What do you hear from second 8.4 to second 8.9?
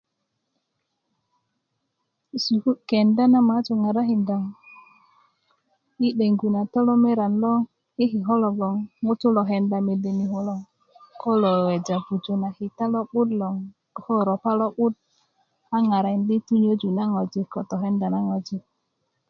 logoŋ